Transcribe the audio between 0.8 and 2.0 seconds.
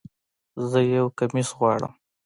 یو کمیس غواړم